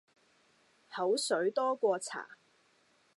[0.95, 2.29] 口水多过茶